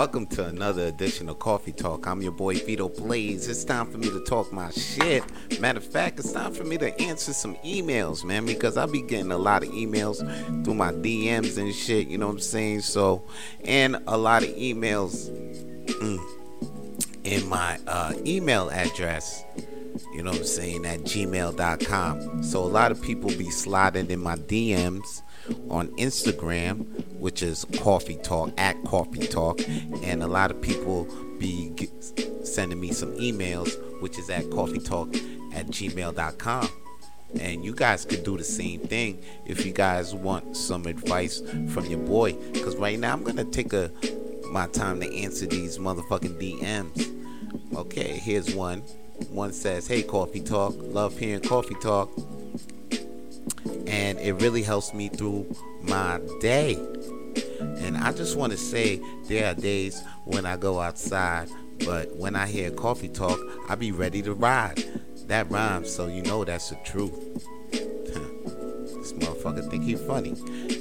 [0.00, 2.06] Welcome to another edition of Coffee Talk.
[2.06, 3.46] I'm your boy Vito Blaze.
[3.48, 5.22] It's time for me to talk my shit.
[5.60, 9.02] Matter of fact, it's time for me to answer some emails, man, because I be
[9.02, 10.16] getting a lot of emails
[10.64, 12.80] through my DMs and shit, you know what I'm saying?
[12.80, 13.26] So,
[13.62, 15.28] and a lot of emails
[15.84, 16.18] mm,
[17.24, 19.44] in my uh, email address
[20.14, 22.42] you know what I'm saying, at gmail.com.
[22.42, 25.22] So a lot of people be sliding in my DMs
[25.68, 26.84] on Instagram,
[27.14, 29.60] which is Coffee Talk, at Coffee Talk,
[30.02, 31.72] and a lot of people be
[32.44, 35.14] sending me some emails, which is at Coffee Talk
[35.54, 36.68] at gmail.com.
[37.40, 41.40] And you guys could do the same thing if you guys want some advice
[41.72, 42.32] from your boy.
[42.52, 43.90] Because right now I'm gonna take a
[44.50, 47.76] my time to answer these motherfucking DMs.
[47.76, 48.80] Okay, here's one.
[49.30, 50.74] One says, Hey, Coffee Talk.
[50.78, 52.10] Love hearing Coffee Talk.
[53.86, 56.74] And it really helps me through my day.
[57.60, 61.48] And I just want to say there are days when I go outside,
[61.84, 64.84] but when I hear Coffee Talk, I be ready to ride.
[65.26, 67.14] That rhymes, so you know that's the truth.
[67.70, 70.34] this motherfucker think he funny.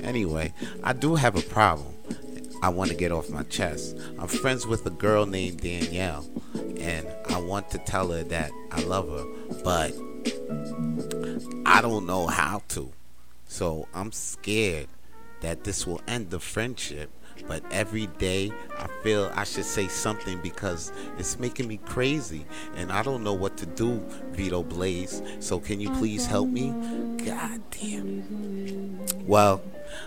[0.04, 1.94] Anyway, I do have a problem.
[2.62, 3.98] I want to get off my chest.
[4.18, 6.26] I'm friends with a girl named Danielle,
[6.80, 9.26] and I want to tell her that I love her,
[9.64, 9.94] but
[11.66, 12.92] I don't know how to.
[13.48, 14.88] So I'm scared
[15.42, 17.10] that this will end the friendship.
[17.48, 22.46] But every day I feel I should say something because it's making me crazy
[22.76, 25.22] and I don't know what to do, Vito Blaze.
[25.40, 26.70] So can you please help me?
[27.26, 29.00] God damn.
[29.26, 29.62] Well,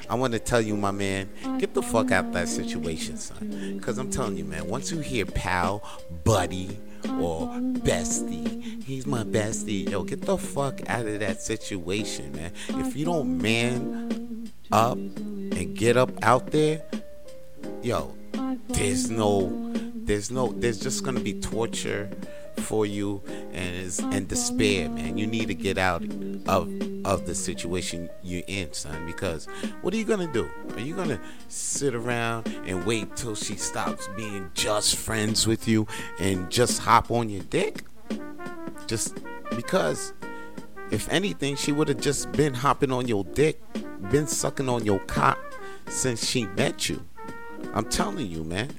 [0.08, 1.28] I want to tell you, my man,
[1.58, 3.76] get the fuck out that situation, son.
[3.76, 5.82] Because I'm telling you, man, once you hear pal,
[6.24, 12.52] buddy, or bestie, he's my bestie, yo, get the fuck out of that situation, man.
[12.68, 16.82] If you don't man up and get up out there,
[17.82, 18.14] yo,
[18.68, 22.10] there's no, there's no, there's just gonna be torture
[22.60, 25.18] for you and and despair, man.
[25.18, 26.02] You need to get out
[26.46, 26.70] of
[27.04, 29.06] of the situation you're in, son.
[29.06, 29.46] Because
[29.82, 30.48] what are you gonna do?
[30.74, 35.86] Are you gonna sit around and wait till she stops being just friends with you
[36.20, 37.84] and just hop on your dick?
[38.86, 39.18] Just
[39.50, 40.12] because
[40.90, 43.60] if anything, she would have just been hopping on your dick,
[44.10, 45.38] been sucking on your cock
[45.88, 47.04] since she met you.
[47.74, 48.70] I'm telling you, man.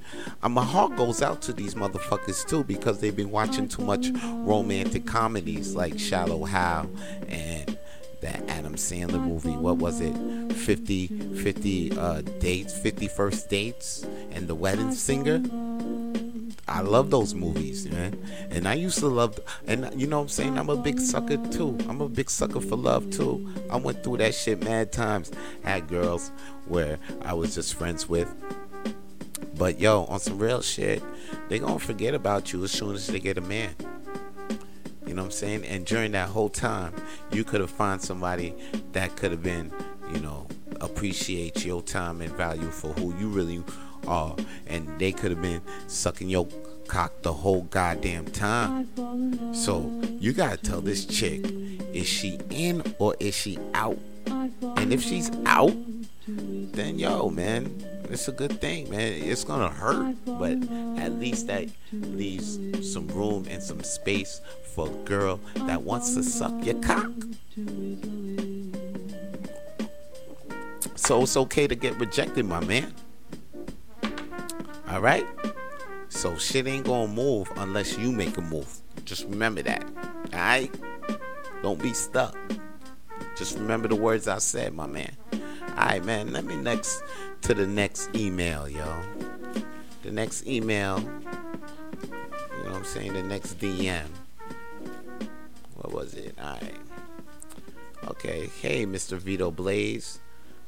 [0.42, 4.08] And my heart goes out to these motherfuckers too because they've been watching too much
[4.24, 6.88] romantic comedies like Shallow Hal
[7.28, 7.78] and
[8.20, 9.56] that Adam Sandler movie.
[9.56, 10.14] What was it?
[10.54, 11.06] 50,
[11.36, 15.42] 50 uh, dates, 50 first dates, and The Wedding Singer.
[16.66, 18.18] I love those movies, man.
[18.50, 20.58] And I used to love, and you know what I'm saying?
[20.58, 21.76] I'm a big sucker too.
[21.88, 23.52] I'm a big sucker for love too.
[23.70, 25.30] I went through that shit mad times.
[25.62, 26.32] Had girls
[26.66, 28.34] where I was just friends with
[29.56, 31.02] but yo, on some real shit,
[31.48, 33.74] they gonna forget about you as soon as they get a man.
[35.06, 35.64] You know what I'm saying?
[35.64, 36.92] And during that whole time,
[37.30, 38.54] you could have found somebody
[38.92, 39.70] that could have been,
[40.12, 40.46] you know,
[40.80, 43.62] appreciate your time and value for who you really
[44.06, 44.34] are.
[44.66, 46.48] And they could have been sucking your
[46.88, 48.88] cock the whole goddamn time.
[49.54, 51.44] So you gotta tell this chick,
[51.92, 53.98] is she in or is she out?
[54.26, 55.74] And if she's out,
[56.26, 59.22] then yo, man, it's a good thing, man.
[59.22, 60.58] It's gonna hurt, but
[60.98, 62.58] at least that leaves
[62.92, 64.40] some room and some space
[64.74, 67.10] for a girl that wants to suck your cock.
[70.96, 72.94] So it's okay to get rejected, my man.
[74.88, 75.26] All right?
[76.08, 78.80] So shit ain't gonna move unless you make a move.
[79.04, 79.84] Just remember that.
[80.32, 80.74] All right?
[81.62, 82.36] Don't be stuck.
[83.36, 85.16] Just remember the words I said, my man.
[85.76, 86.32] All right, man.
[86.32, 87.02] Let me next
[87.42, 89.02] to the next email, yo.
[90.02, 91.08] The next email, you
[92.64, 93.14] know what I'm saying?
[93.14, 94.06] The next DM.
[95.74, 96.36] What was it?
[96.38, 96.76] Alright.
[98.06, 98.50] Okay.
[98.60, 99.18] Hey, Mr.
[99.18, 100.20] Vito Blaze.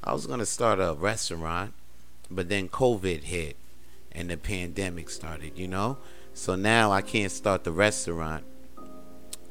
[0.03, 1.73] I was to start a restaurant,
[2.31, 3.57] but then COVID hit
[4.11, 5.99] and the pandemic started, you know?
[6.35, 8.45] So now I can't start the restaurant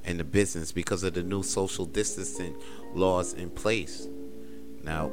[0.04, 2.56] and the business because of the new social distancing
[2.94, 4.08] laws in place.
[4.84, 5.12] Now,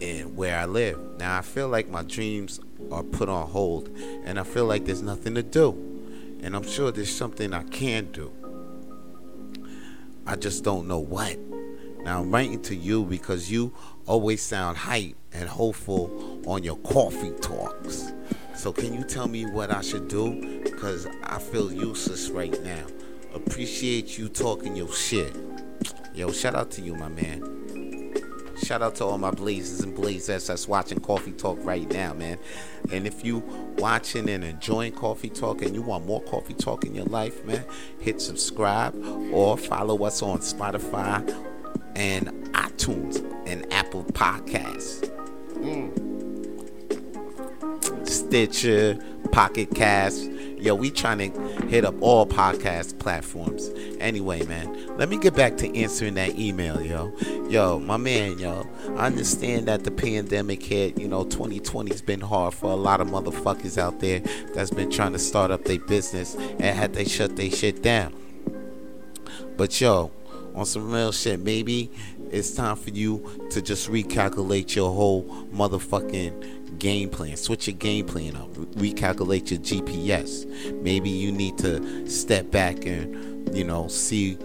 [0.00, 0.98] in where I live.
[1.18, 2.60] Now I feel like my dreams
[2.90, 3.88] are put on hold
[4.24, 5.70] and I feel like there's nothing to do.
[6.42, 8.32] And I'm sure there's something I can do.
[10.26, 11.38] I just don't know what.
[12.04, 13.72] Now I'm writing to you because you
[14.06, 18.12] always sound hype and hopeful on your coffee talks.
[18.54, 20.60] So can you tell me what I should do?
[20.62, 22.84] Because I feel useless right now.
[23.34, 25.34] Appreciate you talking your shit.
[26.14, 27.61] Yo, shout out to you, my man.
[28.64, 32.38] Shout out to all my blazers and blazers that's watching Coffee Talk right now, man.
[32.92, 33.38] And if you
[33.78, 37.64] watching and enjoying Coffee Talk and you want more Coffee Talk in your life, man,
[37.98, 38.94] hit subscribe
[39.32, 41.28] or follow us on Spotify
[41.96, 43.16] and iTunes
[43.46, 45.10] and Apple Podcasts.
[45.56, 46.12] Mm.
[48.08, 48.96] Stitcher,
[49.32, 50.31] Pocket Cast.
[50.62, 53.68] Yo, we trying to hit up all podcast platforms.
[53.98, 57.12] Anyway, man, let me get back to answering that email, yo.
[57.48, 58.64] Yo, my man, yo,
[58.96, 60.96] I understand that the pandemic hit.
[61.00, 64.20] You know, 2020's been hard for a lot of motherfuckers out there
[64.54, 68.14] that's been trying to start up their business and had they shut their shit down.
[69.56, 70.12] But yo,
[70.54, 71.90] on some real shit, maybe
[72.30, 77.36] it's time for you to just recalculate your whole motherfucking game plan.
[77.36, 78.50] Switch your game plan up.
[78.52, 80.46] Recalculate your GPS.
[80.82, 84.38] Maybe you need to step back and you know see,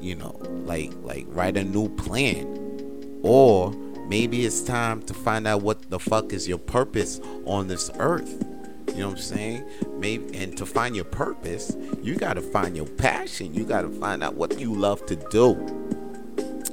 [0.00, 3.72] you know, like like write a new plan, or
[4.08, 8.44] maybe it's time to find out what the fuck is your purpose on this earth.
[8.88, 9.70] You know what I'm saying?
[9.98, 13.54] Maybe and to find your purpose, you got to find your passion.
[13.54, 15.54] You got to find out what you love to do.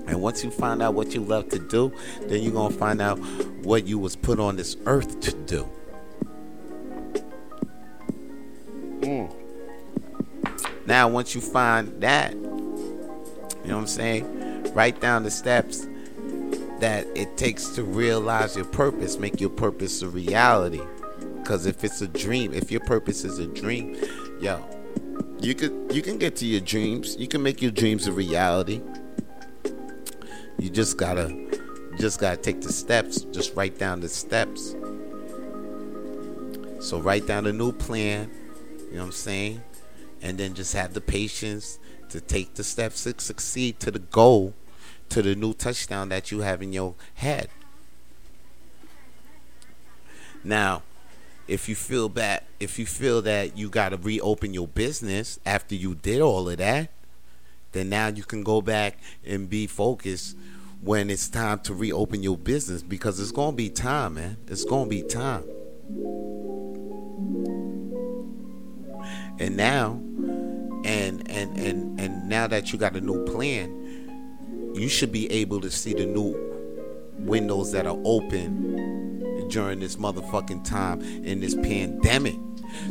[0.10, 3.00] And once you find out what you love to do, then you're going to find
[3.00, 3.20] out
[3.64, 5.70] what you was put on this earth to do.
[9.02, 9.34] Mm.
[10.86, 12.40] Now, once you find that, you
[13.66, 14.74] know what I'm saying?
[14.74, 15.88] Write down the steps
[16.80, 20.82] that it takes to realize your purpose, make your purpose a reality.
[21.38, 23.98] Because if it's a dream, if your purpose is a dream,
[24.40, 24.64] yo,
[25.42, 27.16] you could you can get to your dreams.
[27.18, 28.82] You can make your dreams a reality.
[30.60, 31.49] You just gotta
[32.00, 33.22] just gotta take the steps.
[33.24, 34.76] Just write down the steps.
[36.80, 38.32] So write down a new plan,
[38.90, 39.62] you know what I'm saying?
[40.22, 41.78] And then just have the patience
[42.10, 44.54] to take the steps to succeed to the goal,
[45.10, 47.50] to the new touchdown that you have in your head.
[50.42, 50.84] Now,
[51.50, 55.76] if you feel that if you feel that you got to reopen your business after
[55.76, 56.92] you did all of that,
[57.74, 60.38] then now you can go back and be focused
[60.82, 64.38] when it's time to reopen your business because it's going to be time, man.
[64.48, 65.44] It's going to be time.
[69.40, 70.02] And now,
[70.86, 75.62] and and and and now that you got a new plan, you should be able
[75.62, 76.38] to see the new
[77.20, 82.36] windows that are open during this motherfucking time in this pandemic.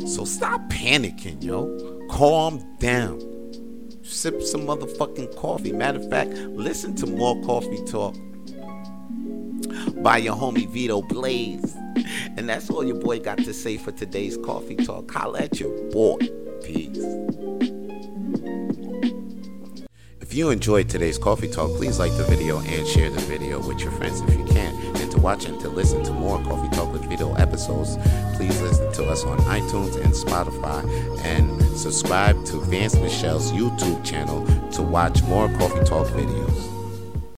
[0.05, 2.07] So stop panicking, yo.
[2.09, 3.28] Calm down
[4.09, 5.71] sip some motherfucking coffee.
[5.71, 8.15] Matter of fact, listen to more coffee talk
[10.03, 11.75] by your homie Vito Blaze.
[12.37, 15.11] And that's all your boy got to say for today's coffee talk.
[15.11, 16.17] Holla at your boy.
[16.63, 17.03] Peace.
[20.21, 23.79] If you enjoyed today's coffee talk, please like the video and share the video with
[23.81, 24.78] your friends if you can.
[25.19, 27.97] And to listen to more Coffee Talk with Vito episodes,
[28.35, 30.83] please listen to us on iTunes and Spotify
[31.23, 36.78] and subscribe to Vance Michel's YouTube channel to watch more Coffee Talk videos.